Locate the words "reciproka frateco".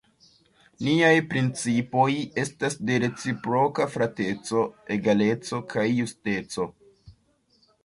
3.05-4.65